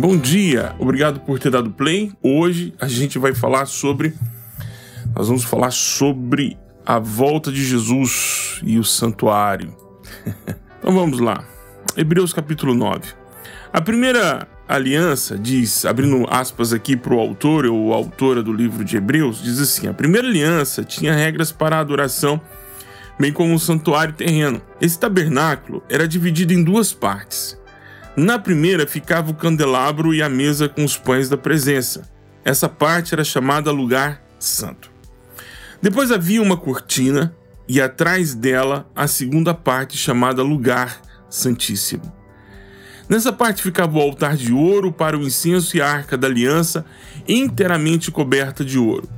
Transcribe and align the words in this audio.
Bom 0.00 0.16
dia, 0.16 0.74
obrigado 0.78 1.20
por 1.20 1.38
ter 1.38 1.50
dado 1.50 1.72
play. 1.72 2.10
Hoje 2.22 2.72
a 2.80 2.88
gente 2.88 3.18
vai 3.18 3.34
falar 3.34 3.66
sobre. 3.66 4.14
Nós 5.14 5.28
vamos 5.28 5.44
falar 5.44 5.70
sobre 5.70 6.56
a 6.86 6.98
volta 6.98 7.52
de 7.52 7.62
Jesus 7.62 8.62
e 8.64 8.78
o 8.78 8.82
santuário. 8.82 9.76
então 10.78 10.94
vamos 10.94 11.20
lá. 11.20 11.44
Hebreus 11.98 12.32
capítulo 12.32 12.72
9. 12.72 13.12
A 13.70 13.82
primeira 13.82 14.48
aliança 14.66 15.36
diz, 15.36 15.84
abrindo 15.84 16.26
aspas 16.30 16.72
aqui 16.72 16.96
para 16.96 17.12
o 17.12 17.20
autor 17.20 17.66
ou 17.66 17.92
autora 17.92 18.42
do 18.42 18.54
livro 18.54 18.82
de 18.82 18.96
Hebreus, 18.96 19.42
diz 19.42 19.60
assim: 19.60 19.86
a 19.86 19.92
primeira 19.92 20.26
aliança 20.26 20.82
tinha 20.82 21.12
regras 21.12 21.52
para 21.52 21.76
a 21.76 21.80
adoração, 21.80 22.40
bem 23.18 23.34
como 23.34 23.52
um 23.52 23.58
santuário 23.58 24.14
terreno. 24.14 24.62
Esse 24.80 24.98
tabernáculo 24.98 25.82
era 25.90 26.08
dividido 26.08 26.54
em 26.54 26.64
duas 26.64 26.90
partes. 26.90 27.59
Na 28.16 28.38
primeira 28.38 28.86
ficava 28.86 29.30
o 29.30 29.34
candelabro 29.34 30.12
e 30.12 30.22
a 30.22 30.28
mesa 30.28 30.68
com 30.68 30.84
os 30.84 30.96
pães 30.96 31.28
da 31.28 31.36
presença. 31.36 32.10
Essa 32.44 32.68
parte 32.68 33.14
era 33.14 33.22
chamada 33.22 33.70
lugar 33.70 34.22
santo. 34.38 34.90
Depois 35.80 36.10
havia 36.10 36.42
uma 36.42 36.56
cortina 36.56 37.34
e 37.68 37.80
atrás 37.80 38.34
dela 38.34 38.90
a 38.96 39.06
segunda 39.06 39.54
parte 39.54 39.96
chamada 39.96 40.42
lugar 40.42 41.00
santíssimo. 41.28 42.12
Nessa 43.08 43.32
parte 43.32 43.62
ficava 43.62 43.98
o 43.98 44.00
altar 44.00 44.36
de 44.36 44.52
ouro 44.52 44.92
para 44.92 45.16
o 45.16 45.22
incenso 45.22 45.76
e 45.76 45.80
a 45.80 45.88
arca 45.88 46.16
da 46.16 46.26
aliança, 46.26 46.84
inteiramente 47.26 48.10
coberta 48.10 48.64
de 48.64 48.78
ouro. 48.78 49.08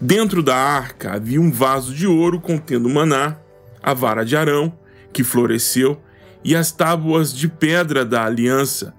Dentro 0.00 0.42
da 0.42 0.56
arca 0.56 1.12
havia 1.12 1.40
um 1.40 1.50
vaso 1.50 1.94
de 1.94 2.06
ouro 2.06 2.40
contendo 2.40 2.88
maná, 2.88 3.36
a 3.82 3.94
vara 3.94 4.24
de 4.24 4.36
Arão, 4.36 4.76
que 5.12 5.22
floresceu, 5.22 6.00
e 6.44 6.56
as 6.56 6.72
tábuas 6.72 7.32
de 7.32 7.48
pedra 7.48 8.04
da 8.04 8.24
aliança. 8.24 8.94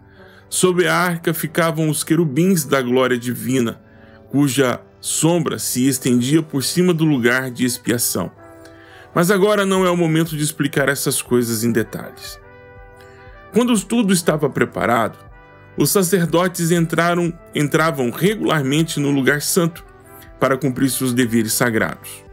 Sob 0.50 0.88
a 0.88 0.96
arca 0.96 1.34
ficavam 1.34 1.90
os 1.90 2.04
querubins 2.04 2.64
da 2.64 2.82
glória 2.82 3.18
divina, 3.18 3.82
cuja 4.30 4.80
sombra 5.02 5.60
se 5.60 5.88
estendia 5.88 6.42
por 6.42 6.64
cima 6.64 6.94
do 6.94 7.06
lugar 7.06 7.50
de 7.50 7.66
expiação. 7.66 8.32
Mas 9.14 9.30
agora 9.30 9.66
não 9.66 9.86
é 9.86 9.90
o 9.90 9.98
momento 9.98 10.36
de 10.38 10.44
explicar 10.44 10.90
essas 10.90 11.22
coisas 11.22 11.64
em 11.64 11.72
detalhes. 11.72 12.40
Quando 13.52 13.80
tudo 13.84 14.14
estava 14.14 14.50
preparado, 14.50 15.18
os 15.78 15.90
sacerdotes 15.90 16.72
entraram, 16.72 17.34
entravam 17.54 18.10
regularmente 18.12 19.00
no 19.00 19.12
lugar 19.12 19.42
santo 19.42 19.84
para 20.40 20.58
cumprir 20.58 20.90
seus 20.90 21.14
deveres 21.14 21.54
sagrados. 21.54 22.24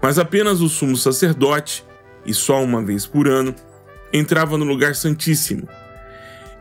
Mas 0.00 0.18
apenas 0.18 0.60
o 0.60 0.68
sumo 0.68 0.96
sacerdote, 0.96 1.84
e 2.24 2.34
só 2.34 2.62
uma 2.62 2.82
vez 2.82 3.06
por 3.06 3.28
ano, 3.28 3.54
entrava 4.12 4.58
no 4.58 4.64
lugar 4.64 4.94
santíssimo. 4.94 5.68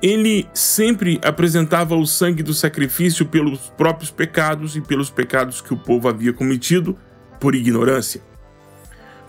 Ele 0.01 0.47
sempre 0.53 1.19
apresentava 1.23 1.95
o 1.95 2.07
sangue 2.07 2.41
do 2.41 2.53
sacrifício 2.53 3.25
pelos 3.25 3.71
próprios 3.77 4.09
pecados 4.09 4.75
e 4.75 4.81
pelos 4.81 5.09
pecados 5.09 5.61
que 5.61 5.73
o 5.73 5.77
povo 5.77 6.07
havia 6.07 6.33
cometido 6.33 6.97
por 7.39 7.53
ignorância. 7.53 8.21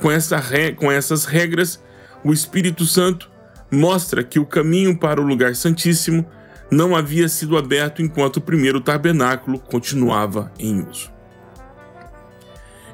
Com, 0.01 0.11
essa 0.11 0.41
com 0.77 0.91
essas 0.91 1.25
regras, 1.25 1.83
o 2.25 2.33
Espírito 2.33 2.87
Santo 2.87 3.31
mostra 3.71 4.23
que 4.23 4.39
o 4.39 4.47
caminho 4.47 4.99
para 4.99 5.21
o 5.21 5.25
lugar 5.25 5.55
santíssimo 5.55 6.27
não 6.71 6.97
havia 6.97 7.29
sido 7.29 7.59
aberto 7.59 8.01
enquanto 8.01 8.39
o 8.39 8.41
primeiro 8.41 8.81
tabernáculo 8.81 9.59
continuava 9.59 10.51
em 10.59 10.83
uso. 10.83 11.11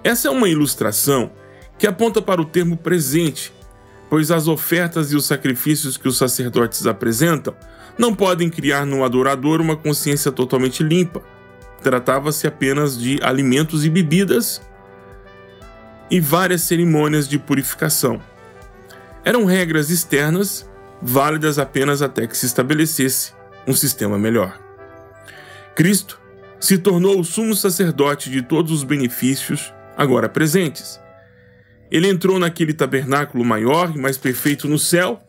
Essa 0.03 0.29
é 0.29 0.31
uma 0.31 0.49
ilustração 0.49 1.31
que 1.79 1.87
aponta 1.87 2.21
para 2.21 2.41
o 2.41 2.45
termo 2.45 2.77
presente 2.77 3.53
pois 4.09 4.31
as 4.31 4.49
ofertas 4.49 5.13
e 5.13 5.17
os 5.17 5.27
sacrifícios 5.27 5.97
que 5.97 6.09
os 6.09 6.17
sacerdotes 6.17 6.87
apresentam 6.87 7.55
não 7.99 8.15
podem 8.15 8.49
criar 8.49 8.87
no 8.87 9.05
adorador 9.05 9.61
uma 9.61 9.77
consciência 9.77 10.31
totalmente 10.31 10.83
limpa. 10.83 11.23
Tratava-se 11.83 12.47
apenas 12.47 12.99
de 12.99 13.19
alimentos 13.23 13.85
e 13.85 13.91
bebidas 13.91 14.61
e 16.11 16.21
várias 16.21 16.63
cerimônias 16.63 17.29
de 17.29 17.39
purificação. 17.39 18.21
Eram 19.25 19.45
regras 19.45 19.91
externas, 19.91 20.69
válidas 21.03 21.59
apenas 21.59 22.01
até 22.01 22.27
que 22.27 22.37
se 22.37 22.47
estabelecesse 22.47 23.33
um 23.67 23.75
sistema 23.75 24.19
melhor. 24.19 24.59
Cristo 25.75 26.19
se 26.59 26.79
tornou 26.79 27.21
o 27.21 27.25
sumo 27.25 27.55
sacerdote 27.55 28.31
de 28.31 28.43
todos 28.43 28.73
os 28.73 28.83
benefícios 28.83 29.73
agora 29.97 30.29
presentes 30.29 31.01
ele 31.91 32.09
entrou 32.09 32.39
naquele 32.39 32.73
tabernáculo 32.73 33.45
maior 33.45 33.93
e 33.95 33.99
mais 33.99 34.17
perfeito 34.17 34.69
no 34.69 34.79
céu, 34.79 35.23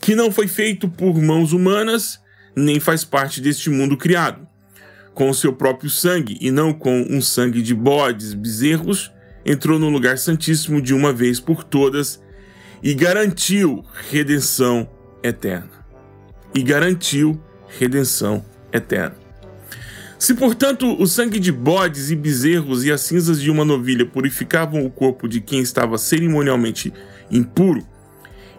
que 0.00 0.14
não 0.14 0.32
foi 0.32 0.48
feito 0.48 0.88
por 0.88 1.20
mãos 1.20 1.52
humanas, 1.52 2.20
nem 2.56 2.80
faz 2.80 3.04
parte 3.04 3.40
deste 3.40 3.70
mundo 3.70 3.96
criado. 3.96 4.46
Com 5.14 5.30
o 5.30 5.34
seu 5.34 5.52
próprio 5.52 5.90
sangue, 5.90 6.38
e 6.40 6.50
não 6.50 6.72
com 6.72 7.06
um 7.08 7.20
sangue 7.20 7.62
de 7.62 7.74
bodes, 7.74 8.34
bezerros, 8.34 9.12
entrou 9.44 9.78
no 9.78 9.88
lugar 9.88 10.18
santíssimo 10.18 10.80
de 10.80 10.94
uma 10.94 11.12
vez 11.12 11.38
por 11.38 11.62
todas 11.62 12.20
e 12.82 12.94
garantiu 12.94 13.84
redenção 14.10 14.88
eterna. 15.22 15.70
E 16.54 16.62
garantiu 16.62 17.40
redenção 17.78 18.44
eterna. 18.72 19.21
Se, 20.22 20.34
portanto, 20.34 20.86
o 21.02 21.04
sangue 21.04 21.40
de 21.40 21.50
bodes 21.50 22.12
e 22.12 22.14
bezerros 22.14 22.84
e 22.84 22.92
as 22.92 23.00
cinzas 23.00 23.40
de 23.40 23.50
uma 23.50 23.64
novilha 23.64 24.06
purificavam 24.06 24.86
o 24.86 24.88
corpo 24.88 25.26
de 25.26 25.40
quem 25.40 25.58
estava 25.58 25.98
cerimonialmente 25.98 26.92
impuro, 27.28 27.84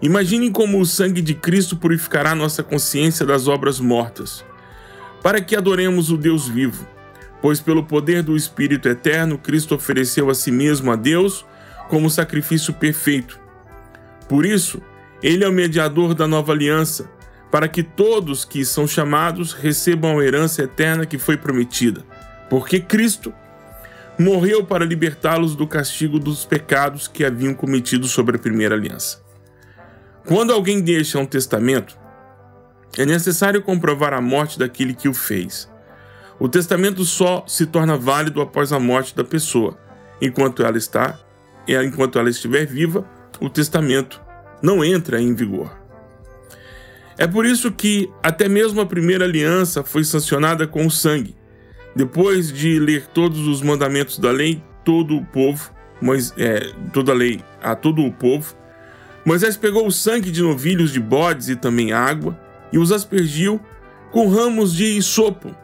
imaginem 0.01 0.51
como 0.51 0.77
o 0.77 0.85
sangue 0.85 1.21
de 1.21 1.33
Cristo 1.33 1.77
purificará 1.77 2.35
nossa 2.35 2.63
consciência 2.63 3.25
das 3.25 3.47
obras 3.47 3.79
mortas, 3.79 4.43
para 5.21 5.39
que 5.39 5.55
adoremos 5.55 6.11
o 6.11 6.17
Deus 6.17 6.49
vivo. 6.49 6.85
Pois, 7.41 7.61
pelo 7.61 7.85
poder 7.85 8.23
do 8.23 8.35
Espírito 8.35 8.89
Eterno, 8.89 9.37
Cristo 9.37 9.73
ofereceu 9.73 10.29
a 10.29 10.35
si 10.35 10.51
mesmo 10.51 10.91
a 10.91 10.97
Deus 10.97 11.45
como 11.87 12.09
sacrifício 12.09 12.73
perfeito. 12.73 13.39
Por 14.27 14.45
isso, 14.45 14.81
ele 15.21 15.45
é 15.45 15.47
o 15.47 15.53
mediador 15.53 16.13
da 16.13 16.27
nova 16.27 16.51
aliança 16.51 17.09
para 17.53 17.67
que 17.67 17.83
todos 17.83 18.43
que 18.43 18.65
são 18.65 18.87
chamados 18.87 19.53
recebam 19.53 20.17
a 20.17 20.25
herança 20.25 20.63
eterna 20.63 21.05
que 21.05 21.19
foi 21.19 21.37
prometida. 21.37 22.03
Porque 22.49 22.79
Cristo 22.79 23.31
morreu 24.17 24.65
para 24.65 24.83
libertá-los 24.83 25.55
do 25.55 25.67
castigo 25.67 26.17
dos 26.17 26.45
pecados 26.45 27.07
que 27.07 27.23
haviam 27.23 27.53
cometido 27.53 28.07
sobre 28.07 28.37
a 28.37 28.39
primeira 28.39 28.73
aliança. 28.73 29.21
Quando 30.25 30.51
alguém 30.51 30.81
deixa 30.81 31.19
um 31.19 31.27
testamento, 31.27 31.95
é 32.97 33.05
necessário 33.05 33.61
comprovar 33.61 34.15
a 34.15 34.21
morte 34.21 34.57
daquele 34.57 34.95
que 34.95 35.07
o 35.07 35.13
fez. 35.13 35.71
O 36.39 36.49
testamento 36.49 37.05
só 37.05 37.45
se 37.45 37.67
torna 37.67 37.95
válido 37.95 38.41
após 38.41 38.73
a 38.73 38.79
morte 38.79 39.15
da 39.15 39.23
pessoa. 39.23 39.77
Enquanto 40.19 40.65
ela 40.65 40.79
está, 40.79 41.19
enquanto 41.67 42.17
ela 42.17 42.31
estiver 42.31 42.65
viva, 42.65 43.07
o 43.39 43.47
testamento 43.47 44.19
não 44.59 44.83
entra 44.83 45.21
em 45.21 45.35
vigor. 45.35 45.82
É 47.17 47.27
por 47.27 47.45
isso 47.45 47.71
que 47.71 48.09
até 48.21 48.49
mesmo 48.49 48.81
a 48.81 48.85
primeira 48.85 49.25
aliança 49.25 49.83
foi 49.83 50.03
sancionada 50.03 50.65
com 50.65 50.85
o 50.85 50.91
sangue. 50.91 51.35
Depois 51.95 52.51
de 52.51 52.79
ler 52.79 53.05
todos 53.07 53.47
os 53.47 53.61
mandamentos 53.61 54.17
da 54.17 54.31
lei, 54.31 54.61
todo 54.83 55.15
o 55.15 55.25
povo, 55.25 55.71
mas, 56.01 56.33
é, 56.37 56.71
toda 56.91 57.11
a 57.11 57.15
lei 57.15 57.39
a 57.61 57.75
todo 57.75 58.03
o 58.03 58.11
povo, 58.11 58.55
Moisés 59.23 59.55
pegou 59.55 59.87
o 59.87 59.91
sangue 59.91 60.31
de 60.31 60.41
novilhos 60.41 60.91
de 60.91 60.99
bodes 60.99 61.49
e 61.49 61.55
também 61.55 61.93
água 61.93 62.37
e 62.71 62.77
os 62.77 62.91
aspergiu 62.91 63.61
com 64.11 64.27
ramos 64.27 64.73
de 64.73 64.85
isopo 64.85 65.55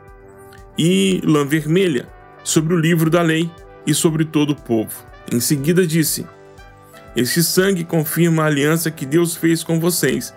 e 0.78 1.19
lã 1.25 1.46
vermelha 1.46 2.07
sobre 2.44 2.74
o 2.74 2.80
livro 2.80 3.10
da 3.10 3.22
lei 3.22 3.51
e 3.86 3.94
sobre 3.94 4.24
todo 4.24 4.51
o 4.51 4.56
povo. 4.56 5.04
Em 5.31 5.40
seguida 5.40 5.86
disse: 5.86 6.25
Este 7.16 7.44
sangue 7.44 7.84
confirma 7.84 8.44
a 8.44 8.46
aliança 8.46 8.90
que 8.90 9.06
Deus 9.06 9.36
fez 9.36 9.63
com 9.63 9.80
vocês 9.80 10.34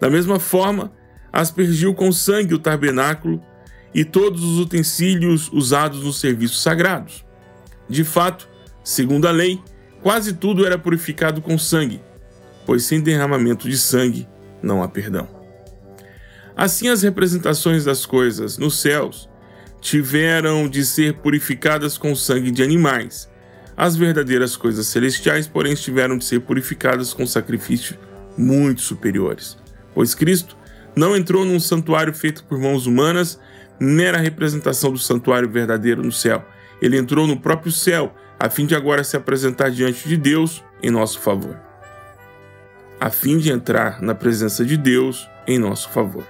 da 0.00 0.08
mesma 0.08 0.38
forma, 0.38 0.92
aspergiu 1.32 1.94
com 1.94 2.10
sangue 2.12 2.54
o 2.54 2.58
tabernáculo 2.58 3.42
e 3.94 4.04
todos 4.04 4.42
os 4.42 4.58
utensílios 4.58 5.50
usados 5.52 6.02
nos 6.04 6.20
serviços 6.20 6.62
sagrados. 6.62 7.24
De 7.88 8.04
fato, 8.04 8.48
segundo 8.84 9.26
a 9.26 9.30
lei, 9.30 9.60
quase 10.02 10.34
tudo 10.34 10.64
era 10.64 10.78
purificado 10.78 11.40
com 11.40 11.58
sangue, 11.58 12.00
pois 12.66 12.84
sem 12.84 13.00
derramamento 13.00 13.68
de 13.68 13.76
sangue 13.76 14.28
não 14.62 14.82
há 14.82 14.88
perdão. 14.88 15.28
Assim, 16.56 16.88
as 16.88 17.02
representações 17.02 17.84
das 17.84 18.04
coisas 18.04 18.58
nos 18.58 18.80
céus 18.80 19.28
tiveram 19.80 20.68
de 20.68 20.84
ser 20.84 21.14
purificadas 21.14 21.96
com 21.96 22.14
sangue 22.16 22.50
de 22.50 22.62
animais. 22.62 23.28
As 23.76 23.94
verdadeiras 23.94 24.56
coisas 24.56 24.88
celestiais, 24.88 25.46
porém, 25.46 25.76
tiveram 25.76 26.18
de 26.18 26.24
ser 26.24 26.40
purificadas 26.40 27.14
com 27.14 27.24
sacrifícios 27.24 27.96
muito 28.36 28.80
superiores 28.80 29.56
pois 29.98 30.14
Cristo 30.14 30.56
não 30.94 31.16
entrou 31.16 31.44
num 31.44 31.58
santuário 31.58 32.14
feito 32.14 32.44
por 32.44 32.56
mãos 32.56 32.86
humanas, 32.86 33.36
mera 33.80 34.16
representação 34.16 34.92
do 34.92 34.98
santuário 34.98 35.50
verdadeiro 35.50 36.04
no 36.04 36.12
céu. 36.12 36.46
Ele 36.80 36.96
entrou 36.96 37.26
no 37.26 37.40
próprio 37.40 37.72
céu, 37.72 38.14
a 38.38 38.48
fim 38.48 38.64
de 38.64 38.76
agora 38.76 39.02
se 39.02 39.16
apresentar 39.16 39.72
diante 39.72 40.08
de 40.08 40.16
Deus 40.16 40.62
em 40.80 40.88
nosso 40.88 41.18
favor. 41.18 41.58
A 43.00 43.10
fim 43.10 43.38
de 43.38 43.50
entrar 43.50 44.00
na 44.00 44.14
presença 44.14 44.64
de 44.64 44.76
Deus 44.76 45.28
em 45.48 45.58
nosso 45.58 45.88
favor. 45.88 46.24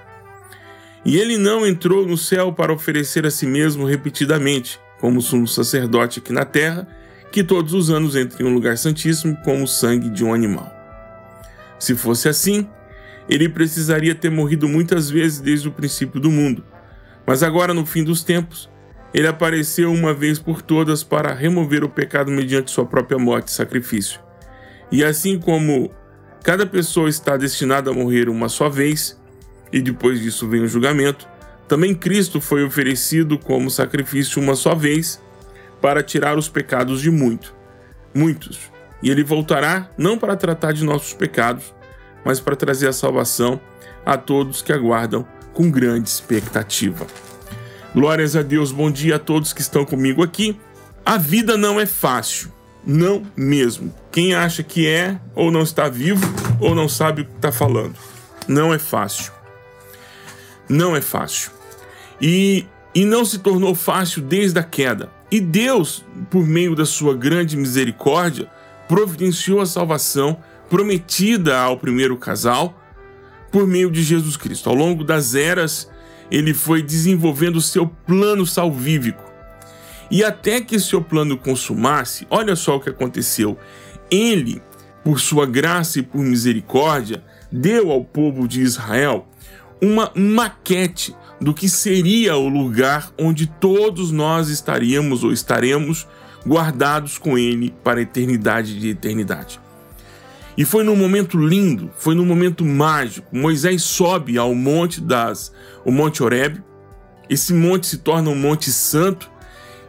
E 1.05 1.19
ele 1.19 1.37
não 1.37 1.67
entrou 1.67 2.07
no 2.07 2.17
céu 2.17 2.51
para 2.51 2.73
oferecer 2.73 3.27
a 3.27 3.31
si 3.31 3.47
mesmo 3.47 3.85
repetidamente, 3.85 4.81
como 4.99 5.21
sumo 5.21 5.47
sacerdote 5.47 6.21
aqui 6.21 6.33
na 6.33 6.47
terra, 6.47 6.89
que 7.31 7.45
todos 7.45 7.75
os 7.75 7.91
anos 7.91 8.17
entre 8.17 8.43
em 8.43 8.47
um 8.47 8.55
lugar 8.55 8.79
santíssimo 8.79 9.37
como 9.45 9.65
o 9.65 9.69
sangue 9.69 10.09
de 10.09 10.25
um 10.25 10.33
animal. 10.33 10.73
Se 11.79 11.95
fosse 11.95 12.31
assim, 12.31 12.67
ele 13.29 13.49
precisaria 13.49 14.15
ter 14.15 14.31
morrido 14.31 14.69
muitas 14.69 15.11
vezes 15.11 15.41
desde 15.41 15.69
o 15.69 15.73
princípio 15.73 16.21
do 16.21 16.31
mundo. 16.31 16.65
Mas 17.27 17.43
agora, 17.43 17.75
no 17.75 17.85
fim 17.85 18.03
dos 18.03 18.25
tempos, 18.25 18.71
ele 19.13 19.27
apareceu 19.27 19.93
uma 19.93 20.15
vez 20.15 20.39
por 20.39 20.63
todas 20.63 21.03
para 21.03 21.35
remover 21.35 21.85
o 21.85 21.89
pecado 21.89 22.31
mediante 22.31 22.71
sua 22.71 22.87
própria 22.87 23.19
morte 23.19 23.49
e 23.49 23.53
sacrifício. 23.53 24.21
E 24.91 25.05
assim 25.05 25.39
como 25.39 25.91
cada 26.43 26.67
pessoa 26.67 27.09
está 27.09 27.37
destinada 27.37 27.91
a 27.91 27.95
morrer 27.95 28.29
uma 28.29 28.49
só 28.49 28.69
vez, 28.69 29.21
e 29.73 29.81
depois 29.81 30.21
disso 30.21 30.49
vem 30.49 30.63
o 30.63 30.69
julgamento, 30.69 31.29
também 31.67 31.95
Cristo 31.95 32.41
foi 32.41 32.65
oferecido 32.65 33.39
como 33.39 33.71
sacrifício 33.71 34.41
uma 34.41 34.55
só 34.55 34.75
vez 34.75 35.21
para 35.83 36.03
tirar 36.03 36.39
os 36.39 36.49
pecados 36.49 37.03
de 37.03 37.11
muito, 37.11 37.55
muitos. 38.15 38.59
E 39.03 39.11
ele 39.11 39.23
voltará 39.23 39.91
não 39.97 40.19
para 40.19 40.37
tratar 40.37 40.73
de 40.73 40.83
nossos 40.83 41.13
pecados, 41.13 41.75
mas 42.25 42.41
para 42.41 42.57
trazer 42.57 42.89
a 42.89 42.93
salvação 42.93 43.61
a 44.05 44.17
todos 44.17 44.63
que 44.63 44.73
aguardam 44.73 45.27
com 45.53 45.71
grande 45.71 46.09
expectativa. 46.09 47.07
Glórias 47.95 48.37
a 48.37 48.43
Deus, 48.43 48.71
bom 48.71 48.91
dia 48.91 49.17
a 49.17 49.19
todos 49.19 49.53
que 49.53 49.61
estão 49.61 49.85
comigo 49.85 50.23
aqui. 50.23 50.59
A 51.05 51.17
vida 51.17 51.57
não 51.57 51.81
é 51.81 51.87
fácil, 51.87 52.53
não 52.87 53.23
mesmo. 53.37 53.93
Quem 54.13 54.35
acha 54.35 54.63
que 54.63 54.87
é, 54.87 55.19
ou 55.35 55.51
não 55.51 55.63
está 55.63 55.89
vivo, 55.89 56.25
ou 56.61 56.75
não 56.75 56.89
sabe 56.89 57.23
o 57.23 57.25
que 57.25 57.35
está 57.37 57.51
falando. 57.51 57.97
Não 58.47 58.73
é 58.73 58.79
fácil. 58.79 59.33
Não 60.69 60.95
é 60.95 61.01
fácil. 61.01 61.51
E, 62.21 62.67
e 62.95 63.05
não 63.05 63.25
se 63.25 63.39
tornou 63.39 63.75
fácil 63.75 64.23
desde 64.23 64.59
a 64.59 64.63
queda. 64.63 65.11
E 65.31 65.41
Deus, 65.41 66.05
por 66.31 66.47
meio 66.47 66.75
da 66.75 66.87
sua 66.87 67.15
grande 67.15 67.57
misericórdia, 67.57 68.51
providenciou 68.87 69.61
a 69.61 69.67
salvação 69.67 70.39
prometida 70.69 71.59
ao 71.59 71.79
primeiro 71.79 72.17
casal 72.17 72.79
por 73.51 73.67
meio 73.67 73.91
de 73.91 74.03
Jesus 74.03 74.37
Cristo. 74.37 74.69
Ao 74.69 74.75
longo 74.75 75.03
das 75.03 75.35
eras, 75.35 75.91
ele 76.31 76.53
foi 76.53 76.83
desenvolvendo 76.83 77.57
o 77.57 77.63
seu 77.63 77.87
plano 77.87 78.47
salvífico. 78.47 79.23
E 80.11 80.25
até 80.25 80.61
que 80.61 80.79
seu 80.79 81.03
plano 81.03 81.37
consumasse, 81.37 82.27
olha 82.31 82.57
só 82.57 82.77
o 82.77 82.81
que 82.81 82.89
aconteceu. 82.89 83.59
Ele, 84.11 84.63
por 85.05 85.21
sua 85.21 85.47
graça 85.47 85.99
e 85.99 86.03
por 86.03 86.21
misericórdia, 86.21 87.23
deu 87.53 87.91
ao 87.91 88.05
povo 88.05 88.49
de 88.49 88.61
Israel 88.61 89.27
uma 89.81 90.11
maquete 90.15 91.15
do 91.41 91.55
que 91.55 91.69
seria 91.69 92.37
o 92.37 92.49
lugar 92.49 93.13
onde 93.19 93.47
todos 93.47 94.11
nós 94.11 94.49
estaríamos 94.49 95.23
ou 95.23 95.33
estaremos 95.33 96.07
guardados 96.47 97.19
com 97.19 97.39
ele 97.39 97.73
para 97.85 98.01
a 98.01 98.03
eternidade 98.03 98.79
de 98.79 98.89
eternidade. 98.89 99.61
E 100.59 100.65
foi 100.65 100.83
num 100.83 100.97
momento 100.97 101.39
lindo, 101.39 101.89
foi 101.97 102.17
num 102.17 102.25
momento 102.25 102.65
mágico. 102.65 103.29
Moisés 103.31 103.81
sobe 103.81 104.37
ao 104.37 104.53
monte 104.57 105.01
das, 105.01 105.53
o 105.85 105.93
Monte 105.93 106.21
Horeb. 106.21 106.61
Esse 107.31 107.55
monte 107.55 107.87
se 107.87 107.99
torna 107.99 108.29
um 108.29 108.35
monte 108.35 108.73
santo 108.73 109.31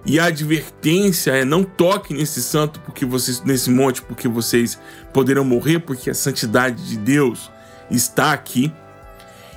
e 0.05 0.19
a 0.19 0.25
advertência 0.25 1.31
é 1.31 1.43
não 1.43 1.63
toque 1.63 2.13
nesse 2.13 2.43
santo 2.43 2.79
porque 2.81 3.03
vocês 3.03 3.41
nesse 3.41 3.71
monte 3.71 4.03
porque 4.03 4.27
vocês 4.27 4.77
poderão 5.11 5.43
morrer 5.43 5.79
porque 5.79 6.11
a 6.11 6.13
santidade 6.13 6.87
de 6.87 6.97
Deus 6.97 7.49
está 7.89 8.31
aqui. 8.31 8.71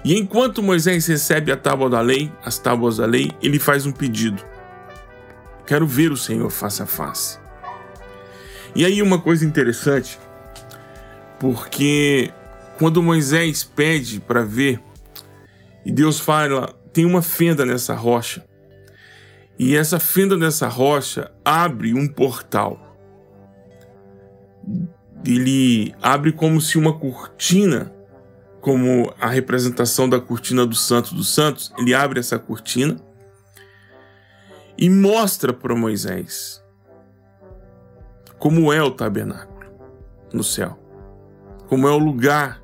E 0.02 0.18
enquanto 0.18 0.62
Moisés 0.62 1.06
recebe 1.06 1.52
a 1.52 1.58
tábua 1.58 1.90
da 1.90 2.00
lei, 2.00 2.32
as 2.42 2.58
tábuas 2.58 2.96
da 2.96 3.04
lei, 3.04 3.30
ele 3.42 3.58
faz 3.58 3.84
um 3.84 3.92
pedido. 3.92 4.42
Quero 5.66 5.86
ver 5.86 6.10
o 6.10 6.16
Senhor 6.16 6.48
face 6.48 6.82
a 6.82 6.86
face. 6.86 7.38
E 8.74 8.86
aí 8.86 9.02
uma 9.02 9.20
coisa 9.20 9.44
interessante 9.44 10.18
porque 11.42 12.32
quando 12.78 13.02
Moisés 13.02 13.64
pede 13.64 14.20
para 14.20 14.44
ver, 14.44 14.80
e 15.84 15.90
Deus 15.90 16.20
fala, 16.20 16.72
tem 16.92 17.04
uma 17.04 17.20
fenda 17.20 17.66
nessa 17.66 17.96
rocha, 17.96 18.46
e 19.58 19.74
essa 19.74 19.98
fenda 19.98 20.36
nessa 20.36 20.68
rocha 20.68 21.32
abre 21.44 21.94
um 21.94 22.06
portal. 22.06 22.96
Ele 25.26 25.92
abre 26.00 26.30
como 26.30 26.60
se 26.60 26.78
uma 26.78 26.96
cortina, 26.96 27.92
como 28.60 29.12
a 29.20 29.26
representação 29.26 30.08
da 30.08 30.20
cortina 30.20 30.64
do 30.64 30.76
Santo 30.76 31.12
dos 31.12 31.34
Santos, 31.34 31.74
ele 31.76 31.92
abre 31.92 32.20
essa 32.20 32.38
cortina 32.38 32.96
e 34.78 34.88
mostra 34.88 35.52
para 35.52 35.74
Moisés 35.74 36.62
como 38.38 38.72
é 38.72 38.80
o 38.80 38.92
tabernáculo 38.92 39.66
no 40.32 40.44
céu 40.44 40.81
como 41.72 41.88
é 41.88 41.90
o 41.90 41.96
lugar 41.96 42.62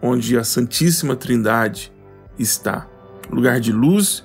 onde 0.00 0.38
a 0.38 0.42
Santíssima 0.42 1.14
Trindade 1.14 1.92
está. 2.38 2.88
Lugar 3.30 3.60
de 3.60 3.70
luz, 3.70 4.24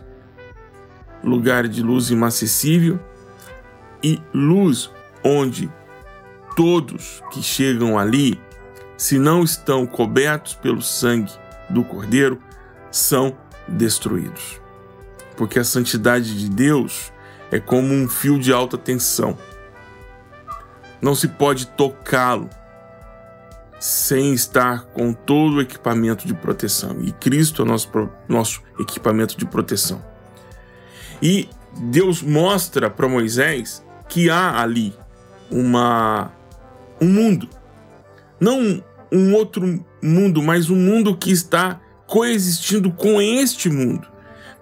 lugar 1.21 1.67
de 1.67 1.83
luz 1.83 2.09
inacessível 2.09 2.97
e 4.01 4.21
luz 4.33 4.89
onde 5.25 5.69
todos 6.55 7.21
que 7.33 7.43
chegam 7.43 7.99
ali, 7.99 8.39
se 8.95 9.19
não 9.19 9.43
estão 9.43 9.85
cobertos 9.85 10.53
pelo 10.53 10.81
sangue 10.81 11.33
do 11.69 11.83
Cordeiro, 11.83 12.41
são 12.89 13.37
destruídos. 13.67 14.61
Porque 15.35 15.59
a 15.59 15.65
santidade 15.65 16.39
de 16.39 16.49
Deus 16.49 17.11
é 17.51 17.59
como 17.59 17.93
um 17.93 18.07
fio 18.07 18.39
de 18.39 18.53
alta 18.53 18.77
tensão. 18.77 19.37
Não 21.01 21.13
se 21.13 21.27
pode 21.27 21.67
tocá-lo, 21.67 22.49
sem 23.83 24.33
estar 24.33 24.85
com 24.93 25.11
todo 25.11 25.57
o 25.57 25.61
equipamento 25.61 26.25
de 26.25 26.33
proteção. 26.33 27.01
E 27.01 27.11
Cristo 27.11 27.63
é 27.63 27.65
nosso, 27.65 27.91
nosso 28.29 28.63
equipamento 28.79 29.37
de 29.37 29.45
proteção. 29.45 30.01
E 31.21 31.49
Deus 31.91 32.21
mostra 32.21 32.89
para 32.89 33.09
Moisés 33.09 33.83
que 34.07 34.29
há 34.29 34.61
ali 34.61 34.95
uma 35.51 36.31
um 37.01 37.09
mundo, 37.09 37.49
não 38.39 38.81
um 39.11 39.33
outro 39.33 39.85
mundo, 40.01 40.41
mas 40.41 40.69
um 40.69 40.77
mundo 40.77 41.17
que 41.17 41.31
está 41.31 41.81
coexistindo 42.07 42.89
com 42.89 43.21
este 43.21 43.69
mundo, 43.69 44.07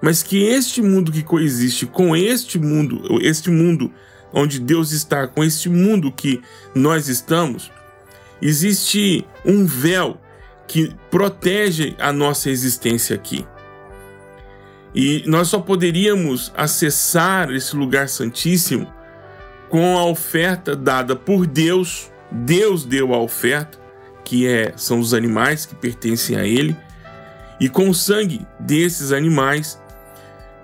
mas 0.01 0.23
que 0.23 0.45
este 0.45 0.81
mundo 0.81 1.11
que 1.11 1.21
coexiste 1.21 1.85
com 1.85 2.15
este 2.15 2.57
mundo, 2.57 3.19
este 3.21 3.51
mundo 3.51 3.93
onde 4.33 4.59
Deus 4.59 4.91
está, 4.91 5.27
com 5.27 5.43
este 5.43 5.69
mundo 5.69 6.11
que 6.11 6.41
nós 6.73 7.07
estamos, 7.07 7.69
existe 8.41 9.25
um 9.45 9.65
véu 9.65 10.19
que 10.67 10.93
protege 11.09 11.95
a 11.99 12.11
nossa 12.13 12.49
existência 12.49 13.15
aqui. 13.15 13.45
E 14.93 15.23
nós 15.25 15.47
só 15.47 15.59
poderíamos 15.59 16.51
acessar 16.55 17.51
esse 17.51 17.75
lugar 17.75 18.09
santíssimo 18.09 18.91
com 19.69 19.97
a 19.97 20.05
oferta 20.05 20.75
dada 20.75 21.15
por 21.15 21.45
Deus. 21.45 22.11
Deus 22.31 22.85
deu 22.85 23.13
a 23.13 23.19
oferta, 23.19 23.79
que 24.23 24.47
é, 24.47 24.73
são 24.75 24.99
os 24.99 25.13
animais 25.13 25.65
que 25.65 25.75
pertencem 25.75 26.35
a 26.37 26.45
Ele, 26.45 26.75
e 27.59 27.69
com 27.69 27.89
o 27.89 27.93
sangue 27.93 28.45
desses 28.59 29.11
animais, 29.11 29.81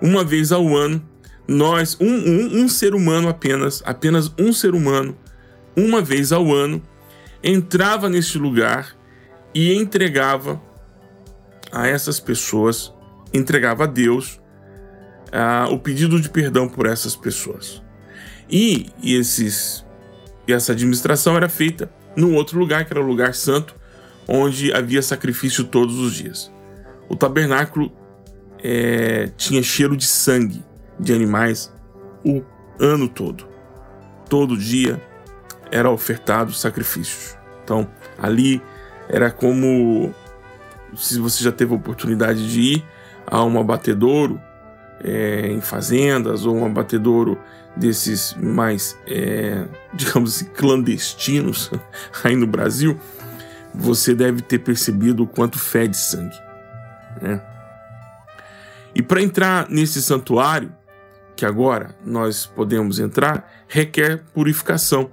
uma 0.00 0.24
vez 0.24 0.52
ao 0.52 0.74
ano, 0.74 1.02
nós, 1.46 1.96
um, 2.00 2.06
um, 2.06 2.62
um 2.62 2.68
ser 2.68 2.94
humano 2.94 3.28
apenas, 3.28 3.82
apenas 3.86 4.32
um 4.38 4.52
ser 4.52 4.74
humano, 4.74 5.16
uma 5.76 6.02
vez 6.02 6.32
ao 6.32 6.52
ano, 6.52 6.82
entrava 7.42 8.08
neste 8.08 8.38
lugar 8.38 8.96
e 9.54 9.74
entregava 9.74 10.60
a 11.72 11.86
essas 11.86 12.18
pessoas, 12.18 12.92
entregava 13.32 13.84
a 13.84 13.86
Deus 13.86 14.40
uh, 15.28 15.72
o 15.72 15.78
pedido 15.78 16.20
de 16.20 16.28
perdão 16.28 16.68
por 16.68 16.86
essas 16.86 17.14
pessoas. 17.14 17.82
E, 18.50 18.86
e, 19.02 19.14
esses, 19.14 19.84
e 20.46 20.52
essa 20.52 20.72
administração 20.72 21.36
era 21.36 21.48
feita 21.48 21.90
num 22.16 22.34
outro 22.34 22.58
lugar, 22.58 22.84
que 22.84 22.92
era 22.92 23.00
o 23.00 23.06
lugar 23.06 23.34
santo, 23.34 23.74
onde 24.26 24.72
havia 24.72 25.02
sacrifício 25.02 25.64
todos 25.64 25.98
os 25.98 26.14
dias. 26.14 26.50
O 27.08 27.16
tabernáculo 27.16 27.92
é, 28.62 29.30
tinha 29.36 29.62
cheiro 29.62 29.96
de 29.96 30.04
sangue 30.04 30.62
de 30.98 31.12
animais 31.12 31.72
o 32.24 32.42
ano 32.78 33.08
todo. 33.08 33.46
Todo 34.28 34.56
dia 34.56 35.00
era 35.70 35.90
ofertado 35.90 36.52
sacrifícios. 36.52 37.36
Então, 37.64 37.86
ali 38.18 38.62
era 39.08 39.30
como 39.30 40.14
se 40.96 41.18
você 41.18 41.42
já 41.42 41.52
teve 41.52 41.72
a 41.72 41.76
oportunidade 41.76 42.50
de 42.50 42.60
ir 42.60 42.84
a 43.26 43.44
um 43.44 43.58
abatedouro 43.58 44.40
é, 45.02 45.48
em 45.48 45.60
fazendas 45.60 46.44
ou 46.44 46.56
um 46.56 46.66
abatedouro 46.66 47.38
desses 47.76 48.34
mais, 48.40 48.98
é, 49.06 49.64
digamos 49.94 50.36
assim, 50.36 50.46
clandestinos 50.46 51.70
aí 52.24 52.34
no 52.34 52.46
Brasil, 52.46 52.98
você 53.74 54.14
deve 54.14 54.40
ter 54.42 54.58
percebido 54.58 55.22
o 55.22 55.26
quanto 55.26 55.58
fede 55.58 55.96
sangue. 55.96 56.36
Né? 57.20 57.40
E 58.94 59.02
para 59.02 59.22
entrar 59.22 59.68
nesse 59.68 60.02
santuário, 60.02 60.72
que 61.38 61.46
agora 61.46 61.94
nós 62.04 62.46
podemos 62.46 62.98
entrar, 62.98 63.48
requer 63.68 64.24
purificação. 64.34 65.08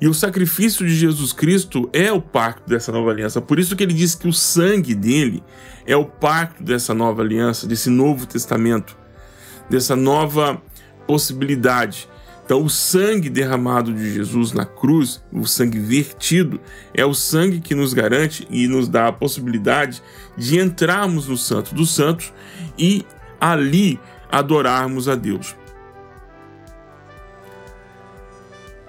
E 0.00 0.06
o 0.06 0.14
sacrifício 0.14 0.86
de 0.86 0.94
Jesus 0.94 1.32
Cristo 1.32 1.90
é 1.92 2.12
o 2.12 2.22
pacto 2.22 2.62
dessa 2.68 2.92
nova 2.92 3.10
aliança. 3.10 3.40
Por 3.40 3.58
isso 3.58 3.74
que 3.74 3.82
ele 3.82 3.92
diz 3.92 4.14
que 4.14 4.28
o 4.28 4.32
sangue 4.32 4.94
dele 4.94 5.42
é 5.84 5.96
o 5.96 6.04
pacto 6.04 6.62
dessa 6.62 6.94
nova 6.94 7.22
aliança, 7.22 7.66
desse 7.66 7.90
novo 7.90 8.24
testamento, 8.24 8.96
dessa 9.68 9.96
nova 9.96 10.62
possibilidade. 11.08 12.08
Então, 12.44 12.62
o 12.62 12.70
sangue 12.70 13.28
derramado 13.28 13.92
de 13.92 14.14
Jesus 14.14 14.52
na 14.52 14.64
cruz, 14.64 15.24
o 15.32 15.44
sangue 15.44 15.80
vertido, 15.80 16.60
é 16.92 17.04
o 17.04 17.14
sangue 17.14 17.58
que 17.58 17.74
nos 17.74 17.92
garante 17.92 18.46
e 18.48 18.68
nos 18.68 18.88
dá 18.88 19.08
a 19.08 19.12
possibilidade 19.12 20.00
de 20.36 20.56
entrarmos 20.56 21.26
no 21.26 21.36
Santo 21.36 21.74
dos 21.74 21.92
Santos 21.92 22.32
e 22.78 23.04
ali 23.40 23.98
adorarmos 24.30 25.08
a 25.08 25.16
Deus. 25.16 25.56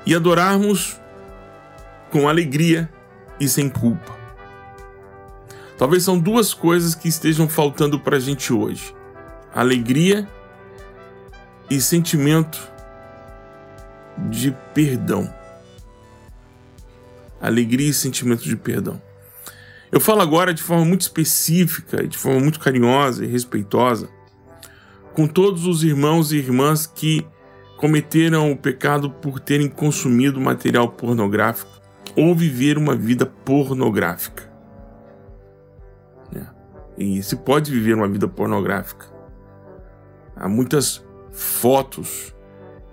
E 0.06 0.14
adorarmos 0.14 1.00
com 2.12 2.30
alegria 2.30 2.90
e 3.40 3.48
sem 3.48 3.70
culpa. 3.70 4.16
Talvez 5.78 6.04
são 6.04 6.18
duas 6.18 6.54
coisas 6.54 6.96
que 6.96 7.08
estejam 7.08 7.50
faltando 7.50 8.00
para 8.00 8.18
a 8.18 8.20
gente 8.20 8.54
hoje: 8.54 8.96
alegria 9.54 10.28
e 11.70 11.82
sentimento 11.82 12.60
de 14.30 14.56
perdão. 14.74 15.34
Alegria 17.42 17.90
e 17.90 17.94
sentimento 17.94 18.44
de 18.44 18.56
perdão. 18.56 19.02
Eu 19.92 20.00
falo 20.00 20.22
agora 20.22 20.54
de 20.54 20.62
forma 20.62 20.84
muito 20.84 21.02
específica 21.02 22.06
de 22.08 22.18
forma 22.18 22.40
muito 22.40 22.60
carinhosa 22.60 23.24
e 23.24 23.28
respeitosa 23.28 24.10
com 25.14 25.28
todos 25.28 25.66
os 25.66 25.84
irmãos 25.84 26.32
e 26.32 26.38
irmãs 26.38 26.86
que 26.86 27.26
cometeram 27.78 28.52
o 28.52 28.58
pecado 28.58 29.10
por 29.10 29.40
terem 29.40 29.70
consumido 29.70 30.40
material 30.40 30.90
pornográfico 30.90 31.72
ou 32.16 32.34
viver 32.34 32.78
uma 32.78 32.96
vida 32.96 33.26
pornográfica. 33.26 34.50
É. 36.34 36.46
E 36.98 37.22
se 37.22 37.36
pode 37.36 37.72
viver 37.72 37.96
uma 37.96 38.08
vida 38.08 38.28
pornográfica. 38.28 39.06
Há 40.36 40.48
muitas 40.48 41.06
fotos 41.32 42.34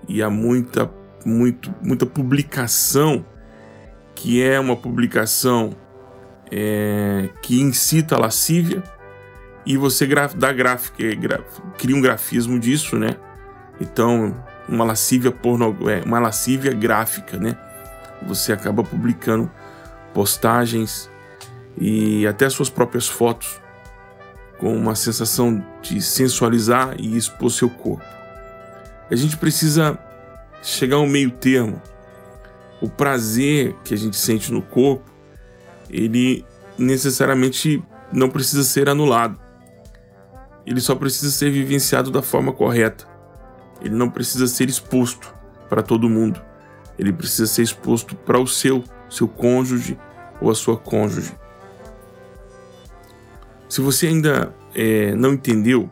e 0.08 0.22
há 0.22 0.30
muita 0.30 0.90
muito, 1.24 1.72
muita 1.80 2.04
publicação 2.04 3.24
que 4.14 4.42
é 4.42 4.58
uma 4.58 4.76
publicação 4.76 5.76
é, 6.50 7.30
que 7.40 7.60
incita 7.60 8.14
a 8.14 8.18
lascívia 8.18 8.82
e 9.64 9.76
você 9.76 10.06
dá 10.36 10.52
gráfica, 10.52 11.14
graf, 11.14 11.60
cria 11.78 11.96
um 11.96 12.00
grafismo 12.00 12.58
disso, 12.58 12.98
né? 12.98 13.16
Então, 13.80 14.36
uma 14.68 14.84
lascívia 14.84 15.30
porno, 15.30 15.76
é, 15.90 16.02
uma 16.04 16.18
lascívia 16.18 16.72
gráfica, 16.72 17.36
né? 17.36 17.56
Você 18.26 18.52
acaba 18.52 18.84
publicando 18.84 19.50
postagens 20.14 21.10
e 21.78 22.26
até 22.26 22.48
suas 22.48 22.68
próprias 22.68 23.08
fotos 23.08 23.60
com 24.58 24.76
uma 24.76 24.94
sensação 24.94 25.64
de 25.80 26.00
sensualizar 26.00 26.94
e 26.98 27.16
expor 27.16 27.50
seu 27.50 27.68
corpo. 27.68 28.04
A 29.10 29.16
gente 29.16 29.36
precisa 29.36 29.98
chegar 30.62 30.96
ao 30.96 31.06
meio 31.06 31.30
termo. 31.30 31.82
O 32.80 32.88
prazer 32.88 33.74
que 33.84 33.92
a 33.92 33.96
gente 33.96 34.16
sente 34.16 34.52
no 34.52 34.62
corpo, 34.62 35.10
ele 35.90 36.44
necessariamente 36.78 37.82
não 38.12 38.30
precisa 38.30 38.62
ser 38.62 38.88
anulado. 38.88 39.38
Ele 40.64 40.80
só 40.80 40.94
precisa 40.94 41.30
ser 41.30 41.50
vivenciado 41.50 42.10
da 42.10 42.22
forma 42.22 42.52
correta. 42.52 43.11
Ele 43.84 43.94
não 43.94 44.08
precisa 44.08 44.46
ser 44.46 44.68
exposto 44.68 45.34
para 45.68 45.82
todo 45.82 46.08
mundo. 46.08 46.40
Ele 46.98 47.12
precisa 47.12 47.46
ser 47.46 47.62
exposto 47.62 48.14
para 48.14 48.38
o 48.38 48.46
seu, 48.46 48.84
seu 49.08 49.26
cônjuge 49.26 49.98
ou 50.40 50.50
a 50.50 50.54
sua 50.54 50.76
cônjuge. 50.76 51.34
Se 53.68 53.80
você 53.80 54.06
ainda 54.06 54.54
é, 54.74 55.14
não 55.14 55.32
entendeu 55.32 55.90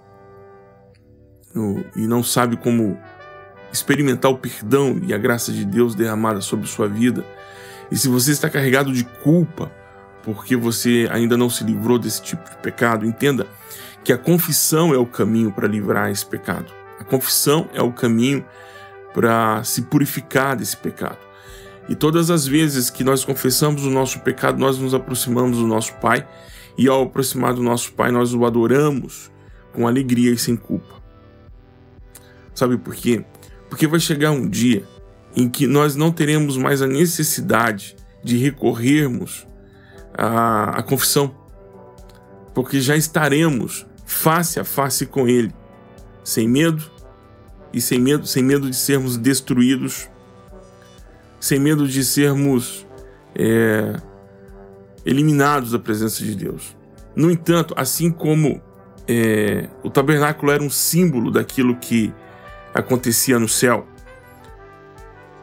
e 1.97 2.07
não 2.07 2.23
sabe 2.23 2.57
como 2.57 2.99
experimentar 3.73 4.31
o 4.31 4.39
perdão 4.39 5.01
e 5.03 5.15
a 5.15 5.19
graça 5.19 5.51
de 5.51 5.65
Deus 5.65 5.95
derramada 5.95 6.41
sobre 6.41 6.67
sua 6.67 6.87
vida, 6.87 7.25
e 7.91 7.97
se 7.97 8.09
você 8.09 8.31
está 8.31 8.49
carregado 8.49 8.93
de 8.93 9.05
culpa 9.05 9.73
porque 10.23 10.55
você 10.55 11.09
ainda 11.11 11.37
não 11.37 11.49
se 11.49 11.65
livrou 11.65 11.99
desse 11.99 12.23
tipo 12.23 12.49
de 12.49 12.57
pecado, 12.59 13.07
entenda 13.07 13.47
que 14.05 14.13
a 14.13 14.19
confissão 14.19 14.95
é 14.95 14.99
o 14.99 15.07
caminho 15.07 15.51
para 15.51 15.67
livrar 15.67 16.11
esse 16.11 16.25
pecado. 16.25 16.80
A 17.01 17.05
confissão 17.05 17.69
é 17.73 17.83
o 17.83 17.91
caminho 17.91 18.45
para 19.15 19.65
se 19.65 19.83
purificar 19.83 20.55
desse 20.55 20.77
pecado. 20.77 21.19
E 21.89 21.95
todas 21.95 22.31
as 22.31 22.47
vezes 22.47 22.91
que 22.91 23.03
nós 23.03 23.25
confessamos 23.25 23.85
o 23.85 23.91
nosso 23.91 24.21
pecado, 24.21 24.59
nós 24.59 24.79
nos 24.79 24.95
aproximamos 24.95 25.59
do 25.59 25.67
nosso 25.67 25.95
Pai, 25.95 26.29
e 26.79 26.87
ao 26.87 27.03
aproximar 27.03 27.55
do 27.55 27.63
nosso 27.63 27.93
Pai, 27.95 28.13
nós 28.13 28.33
o 28.35 28.45
adoramos 28.45 29.31
com 29.73 29.89
alegria 29.89 30.31
e 30.31 30.39
sem 30.39 30.55
culpa. 30.55 31.01
Sabe 32.55 32.77
por 32.77 32.95
quê? 32.95 33.25
Porque 33.69 33.87
vai 33.87 33.99
chegar 33.99 34.31
um 34.31 34.49
dia 34.49 34.87
em 35.35 35.49
que 35.49 35.67
nós 35.67 35.97
não 35.97 36.13
teremos 36.13 36.57
mais 36.57 36.83
a 36.83 36.87
necessidade 36.87 37.97
de 38.23 38.37
recorrermos 38.37 39.47
à, 40.13 40.79
à 40.79 40.83
confissão, 40.83 41.35
porque 42.55 42.81
já 42.81 42.97
estaremos 42.97 43.87
face 44.05 44.61
a 44.61 44.65
face 44.65 45.07
com 45.07 45.27
Ele, 45.27 45.53
sem 46.31 46.47
medo 46.47 46.89
e 47.73 47.81
sem 47.81 47.99
medo, 47.99 48.25
sem 48.25 48.41
medo 48.41 48.71
de 48.71 48.77
sermos 48.77 49.17
destruídos, 49.17 50.09
sem 51.41 51.59
medo 51.59 51.89
de 51.89 52.05
sermos 52.05 52.87
é, 53.35 53.97
eliminados 55.05 55.73
da 55.73 55.79
presença 55.79 56.23
de 56.23 56.37
Deus. 56.37 56.77
No 57.17 57.33
entanto, 57.33 57.75
assim 57.77 58.13
como 58.13 58.63
é, 59.09 59.69
o 59.83 59.91
tabernáculo 59.91 60.53
era 60.53 60.63
um 60.63 60.71
símbolo 60.71 61.33
daquilo 61.33 61.77
que 61.77 62.15
acontecia 62.73 63.37
no 63.37 63.49
céu. 63.49 63.85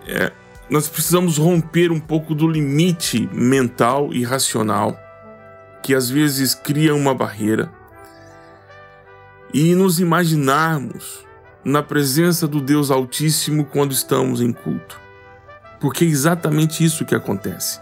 É, 0.08 0.32
nós 0.70 0.88
precisamos 0.88 1.38
romper 1.38 1.91
um 1.91 2.00
pouco 2.00 2.34
do 2.34 2.48
limite 2.48 3.29
mental 3.34 4.13
e 4.13 4.24
racional 4.24 4.98
que 5.84 5.94
às 5.94 6.10
vezes 6.10 6.56
cria 6.56 6.96
uma 6.96 7.13
barreira 7.13 7.76
e 9.54 9.74
nos 9.74 10.00
imaginarmos 10.00 11.25
na 11.63 11.82
presença 11.82 12.48
do 12.48 12.62
Deus 12.62 12.92
Altíssimo 12.92 13.66
quando 13.66 13.92
estamos 13.92 14.42
em 14.42 14.51
culto. 14.51 15.00
Porque 15.80 16.06
é 16.06 16.08
exatamente 16.08 16.84
isso 16.84 17.06
que 17.06 17.16
acontece. 17.16 17.80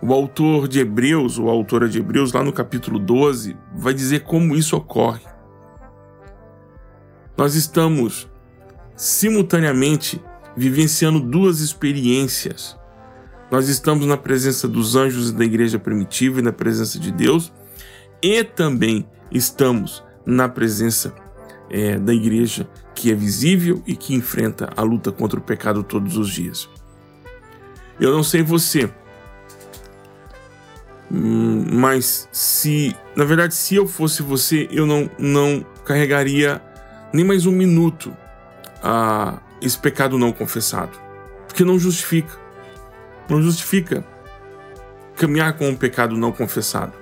O 0.00 0.12
autor 0.12 0.68
de 0.68 0.80
Hebreus, 0.80 1.38
ou 1.38 1.48
a 1.48 1.52
autora 1.52 1.88
de 1.88 1.98
Hebreus, 1.98 2.32
lá 2.32 2.42
no 2.42 2.52
capítulo 2.52 2.98
12, 2.98 3.56
vai 3.74 3.92
dizer 3.92 4.20
como 4.20 4.56
isso 4.56 4.76
ocorre. 4.76 5.24
Nós 7.36 7.54
estamos 7.54 8.28
simultaneamente 8.96 10.20
vivenciando 10.56 11.20
duas 11.20 11.60
experiências. 11.60 12.76
Nós 13.50 13.68
estamos 13.68 14.06
na 14.06 14.16
presença 14.16 14.66
dos 14.66 14.96
anjos 14.96 15.30
da 15.30 15.44
igreja 15.44 15.78
primitiva 15.78 16.40
e 16.40 16.42
na 16.42 16.52
presença 16.52 16.98
de 16.98 17.12
Deus, 17.12 17.52
e 18.20 18.42
também 18.42 19.06
estamos 19.30 20.02
na 20.28 20.46
presença 20.46 21.14
é, 21.70 21.98
da 21.98 22.12
igreja 22.12 22.68
que 22.94 23.10
é 23.10 23.14
visível 23.14 23.82
e 23.86 23.96
que 23.96 24.14
enfrenta 24.14 24.68
a 24.76 24.82
luta 24.82 25.10
contra 25.10 25.40
o 25.40 25.42
pecado 25.42 25.82
todos 25.82 26.18
os 26.18 26.28
dias. 26.28 26.68
Eu 27.98 28.12
não 28.12 28.22
sei 28.22 28.42
você, 28.42 28.90
hum, 31.10 31.64
mas 31.72 32.28
se, 32.30 32.94
na 33.16 33.24
verdade, 33.24 33.54
se 33.54 33.74
eu 33.74 33.86
fosse 33.86 34.22
você, 34.22 34.68
eu 34.70 34.84
não, 34.84 35.10
não 35.18 35.64
carregaria 35.84 36.60
nem 37.10 37.24
mais 37.24 37.46
um 37.46 37.52
minuto 37.52 38.14
a 38.82 39.40
esse 39.62 39.78
pecado 39.78 40.18
não 40.18 40.30
confessado. 40.30 40.92
Porque 41.46 41.64
não 41.64 41.78
justifica. 41.78 42.36
Não 43.30 43.42
justifica 43.42 44.04
caminhar 45.16 45.54
com 45.54 45.68
um 45.68 45.74
pecado 45.74 46.16
não 46.16 46.30
confessado. 46.30 46.92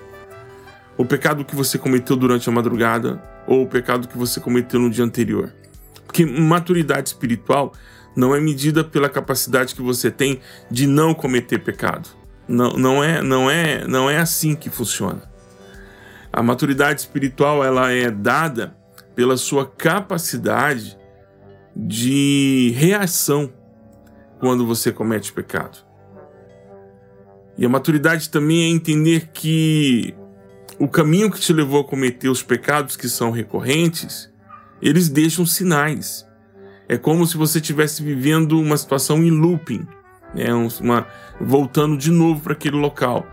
O 0.99 1.05
pecado 1.05 1.45
que 1.45 1.55
você 1.55 1.79
cometeu 1.79 2.17
durante 2.17 2.49
a 2.49 2.53
madrugada 2.53 3.23
ou 3.47 3.62
o 3.62 3.67
pecado 3.67 4.09
que 4.09 4.17
você 4.17 4.41
cometeu 4.41 4.81
no 4.81 4.91
dia 4.91 5.05
anterior. 5.05 5.53
Porque 6.07 6.25
maturidade 6.25 7.09
espiritual 7.09 7.73
não 8.17 8.35
é 8.35 8.41
medida 8.41 8.83
pela 8.83 9.09
capacidade 9.09 9.75
que 9.75 9.83
você 9.83 10.11
tem 10.11 10.41
de 10.71 10.87
não 10.87 11.12
cometer 11.12 11.59
pecado. 11.59 12.09
Não, 12.49 12.71
não, 12.71 13.05
é, 13.05 13.21
não, 13.21 13.50
é, 13.50 13.87
não 13.87 14.09
é 14.09 14.19
assim 14.19 14.55
que 14.55 14.71
funciona. 14.71 15.23
A 16.33 16.43
maturidade 16.43 17.00
espiritual 17.00 17.62
ela 17.62 17.91
é 17.91 18.11
dada 18.11 18.76
pela 19.15 19.37
sua 19.37 19.67
capacidade 19.67 20.97
de 21.75 22.73
reação 22.76 23.53
quando 24.38 24.67
você 24.67 24.93
comete 24.93 25.33
pecado. 25.33 25.79
E 27.59 27.65
a 27.65 27.69
maturidade 27.69 28.29
também 28.31 28.65
é 28.65 28.69
entender 28.69 29.31
que 29.33 30.15
o 30.78 30.88
caminho 30.88 31.30
que 31.30 31.40
te 31.40 31.52
levou 31.52 31.80
a 31.80 31.85
cometer 31.85 32.28
os 32.28 32.42
pecados 32.42 32.97
que 32.97 33.09
são 33.09 33.30
recorrentes, 33.30 34.30
eles 34.80 35.09
deixam 35.09 35.47
sinais. 35.47 36.26
É 36.88 36.97
como 36.97 37.26
se 37.26 37.37
você 37.37 37.59
estivesse 37.59 38.02
vivendo 38.02 38.61
uma 38.61 38.76
situação 38.76 39.23
em 39.23 39.30
looping, 39.30 39.87
né? 40.35 40.52
uma, 40.54 41.06
voltando 41.40 41.97
de 41.97 42.11
novo 42.11 42.40
para 42.40 42.52
aquele 42.52 42.76
local, 42.76 43.26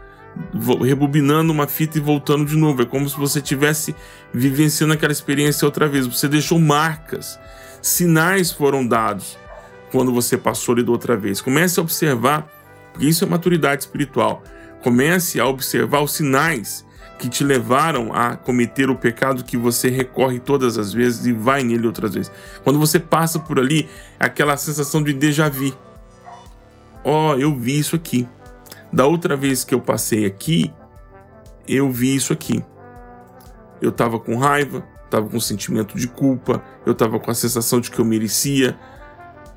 rebobinando 0.82 1.52
uma 1.52 1.68
fita 1.68 1.98
e 1.98 2.02
voltando 2.02 2.46
de 2.46 2.56
novo. 2.56 2.82
É 2.82 2.86
como 2.86 3.08
se 3.08 3.18
você 3.18 3.40
estivesse 3.40 3.94
vivenciando 4.34 4.94
aquela 4.94 5.12
experiência 5.12 5.66
outra 5.66 5.88
vez. 5.88 6.08
Você 6.08 6.28
deixou 6.28 6.58
marcas, 6.58 7.40
sinais 7.82 8.52
foram 8.52 8.88
dados 8.88 9.38
quando 9.92 10.12
você 10.12 10.38
passou 10.38 10.74
ali 10.74 10.84
da 10.84 10.92
outra 10.92 11.16
vez. 11.16 11.42
Comece 11.42 11.80
a 11.80 11.84
observar, 11.84 12.50
porque 12.92 13.06
isso 13.06 13.24
é 13.24 13.28
maturidade 13.28 13.84
espiritual. 13.84 14.42
Comece 14.82 15.40
a 15.40 15.46
observar 15.46 16.02
os 16.02 16.14
sinais 16.14 16.84
que 17.24 17.30
te 17.30 17.42
levaram 17.42 18.14
a 18.14 18.36
cometer 18.36 18.90
o 18.90 18.98
pecado 18.98 19.46
que 19.46 19.56
você 19.56 19.88
recorre 19.88 20.42
todas 20.42 20.78
as 20.78 20.92
vezes 20.92 21.26
e 21.26 21.32
vai 21.32 21.64
nele 21.64 21.88
outras 21.88 22.14
vezes. 22.14 22.30
Quando 22.66 22.78
você 22.78 23.00
passa 23.00 23.40
por 23.40 23.58
ali, 23.58 23.88
aquela 24.20 24.58
sensação 24.58 25.02
de 25.02 25.14
déjà 25.14 25.48
vu. 25.48 25.74
Ó, 27.02 27.32
oh, 27.32 27.40
eu 27.40 27.56
vi 27.56 27.80
isso 27.80 27.96
aqui. 27.96 28.28
Da 28.92 29.06
outra 29.06 29.38
vez 29.38 29.64
que 29.64 29.74
eu 29.74 29.80
passei 29.80 30.26
aqui, 30.26 30.70
eu 31.66 31.90
vi 31.90 32.14
isso 32.14 32.34
aqui. 32.34 32.62
Eu 33.82 33.94
tava 33.94 34.20
com 34.20 34.36
raiva, 34.36 34.82
tava 35.10 35.30
com 35.30 35.40
sentimento 35.40 35.98
de 35.98 36.10
culpa, 36.10 36.62
eu 36.86 36.94
tava 36.94 37.22
com 37.22 37.32
a 37.32 37.34
sensação 37.34 37.80
de 37.80 37.90
que 37.90 38.00
eu 38.00 38.04
merecia. 38.04 38.78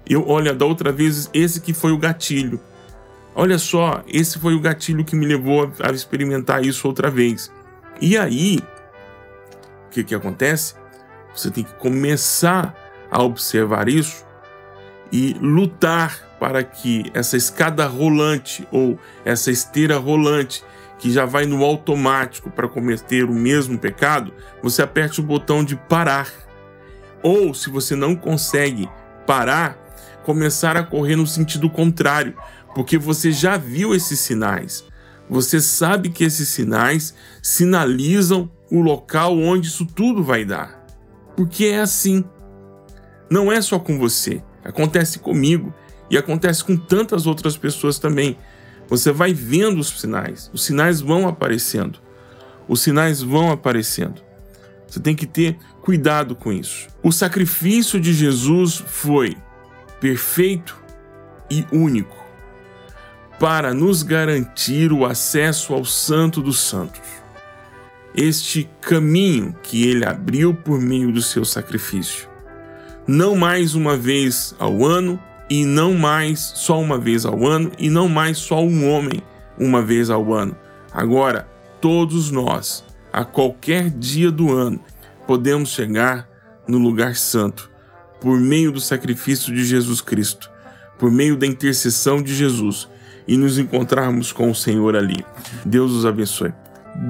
Eu, 0.08 0.24
olha, 0.28 0.54
da 0.54 0.64
outra 0.64 0.92
vez, 0.92 1.28
esse 1.34 1.60
que 1.60 1.74
foi 1.74 1.90
o 1.90 1.98
gatilho. 1.98 2.60
Olha 3.34 3.58
só, 3.58 4.04
esse 4.06 4.38
foi 4.38 4.54
o 4.54 4.60
gatilho 4.60 5.04
que 5.04 5.16
me 5.16 5.26
levou 5.26 5.64
a, 5.64 5.88
a 5.88 5.92
experimentar 5.92 6.64
isso 6.64 6.86
outra 6.86 7.10
vez. 7.10 7.50
E 8.00 8.16
aí, 8.16 8.58
o 9.86 9.90
que, 9.90 10.04
que 10.04 10.14
acontece? 10.14 10.74
Você 11.34 11.50
tem 11.50 11.64
que 11.64 11.74
começar 11.74 12.74
a 13.10 13.22
observar 13.22 13.88
isso 13.88 14.24
e 15.12 15.34
lutar 15.40 16.36
para 16.38 16.62
que 16.62 17.10
essa 17.14 17.36
escada 17.36 17.86
rolante 17.86 18.66
ou 18.70 18.98
essa 19.24 19.50
esteira 19.50 19.96
rolante 19.96 20.62
que 20.98 21.10
já 21.10 21.24
vai 21.24 21.46
no 21.46 21.64
automático 21.64 22.50
para 22.50 22.68
cometer 22.68 23.24
o 23.24 23.32
mesmo 23.32 23.78
pecado, 23.78 24.32
você 24.62 24.82
aperte 24.82 25.20
o 25.20 25.24
botão 25.24 25.64
de 25.64 25.76
parar. 25.76 26.30
Ou, 27.22 27.52
se 27.52 27.70
você 27.70 27.94
não 27.94 28.14
consegue 28.14 28.88
parar, 29.26 29.76
começar 30.24 30.76
a 30.76 30.82
correr 30.82 31.16
no 31.16 31.26
sentido 31.26 31.68
contrário, 31.68 32.34
porque 32.74 32.98
você 32.98 33.30
já 33.30 33.56
viu 33.56 33.94
esses 33.94 34.18
sinais. 34.20 34.84
Você 35.28 35.60
sabe 35.60 36.10
que 36.10 36.24
esses 36.24 36.48
sinais 36.48 37.14
sinalizam 37.42 38.50
o 38.70 38.80
local 38.80 39.36
onde 39.38 39.68
isso 39.68 39.84
tudo 39.84 40.22
vai 40.22 40.44
dar. 40.44 40.86
Porque 41.36 41.66
é 41.66 41.80
assim. 41.80 42.24
Não 43.28 43.50
é 43.50 43.60
só 43.60 43.78
com 43.78 43.98
você, 43.98 44.42
acontece 44.64 45.18
comigo 45.18 45.74
e 46.08 46.16
acontece 46.16 46.62
com 46.64 46.76
tantas 46.76 47.26
outras 47.26 47.56
pessoas 47.56 47.98
também. 47.98 48.38
Você 48.88 49.10
vai 49.10 49.34
vendo 49.34 49.80
os 49.80 49.88
sinais, 49.88 50.48
os 50.54 50.64
sinais 50.64 51.00
vão 51.00 51.26
aparecendo. 51.26 51.98
Os 52.68 52.80
sinais 52.80 53.20
vão 53.20 53.50
aparecendo. 53.50 54.22
Você 54.86 55.00
tem 55.00 55.16
que 55.16 55.26
ter 55.26 55.58
cuidado 55.82 56.36
com 56.36 56.52
isso. 56.52 56.86
O 57.02 57.10
sacrifício 57.10 58.00
de 58.00 58.12
Jesus 58.12 58.76
foi 58.86 59.36
perfeito 60.00 60.76
e 61.50 61.66
único 61.72 62.25
para 63.38 63.74
nos 63.74 64.02
garantir 64.02 64.92
o 64.92 65.04
acesso 65.04 65.74
ao 65.74 65.84
Santo 65.84 66.40
dos 66.40 66.58
Santos. 66.58 67.00
Este 68.14 68.68
caminho 68.80 69.54
que 69.62 69.86
ele 69.86 70.06
abriu 70.06 70.54
por 70.54 70.80
meio 70.80 71.12
do 71.12 71.20
seu 71.20 71.44
sacrifício. 71.44 72.28
Não 73.06 73.36
mais 73.36 73.74
uma 73.74 73.96
vez 73.96 74.54
ao 74.58 74.84
ano, 74.84 75.20
e 75.48 75.64
não 75.64 75.94
mais 75.94 76.40
só 76.40 76.80
uma 76.80 76.98
vez 76.98 77.26
ao 77.26 77.46
ano, 77.46 77.70
e 77.78 77.90
não 77.90 78.08
mais 78.08 78.38
só 78.38 78.60
um 78.62 78.90
homem 78.90 79.22
uma 79.58 79.82
vez 79.82 80.08
ao 80.08 80.32
ano. 80.32 80.56
Agora, 80.90 81.46
todos 81.80 82.30
nós, 82.30 82.82
a 83.12 83.24
qualquer 83.24 83.90
dia 83.90 84.30
do 84.30 84.52
ano, 84.52 84.80
podemos 85.26 85.68
chegar 85.68 86.26
no 86.66 86.78
lugar 86.78 87.14
santo 87.14 87.70
por 88.18 88.40
meio 88.40 88.72
do 88.72 88.80
sacrifício 88.80 89.54
de 89.54 89.64
Jesus 89.64 90.00
Cristo, 90.00 90.50
por 90.98 91.10
meio 91.10 91.36
da 91.36 91.46
intercessão 91.46 92.22
de 92.22 92.34
Jesus 92.34 92.88
e 93.26 93.36
nos 93.36 93.58
encontrarmos 93.58 94.32
com 94.32 94.50
o 94.50 94.54
Senhor 94.54 94.96
ali. 94.96 95.24
Deus 95.64 95.92
os 95.92 96.06
abençoe. 96.06 96.52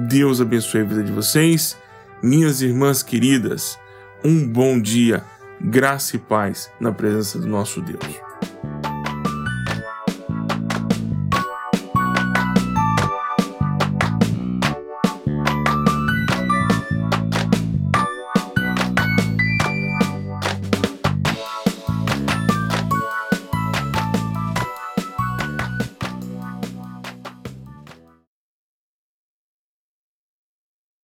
Deus 0.07 0.41
abençoe 0.41 0.81
a 0.81 0.85
vida 0.85 1.03
de 1.03 1.11
vocês, 1.11 1.77
minhas 2.21 2.61
irmãs 2.61 3.01
queridas. 3.01 3.77
Um 4.23 4.47
bom 4.47 4.81
dia, 4.81 5.23
graça 5.61 6.15
e 6.15 6.19
paz 6.19 6.69
na 6.79 6.91
presença 6.91 7.39
do 7.39 7.47
nosso 7.47 7.81
Deus. 7.81 8.26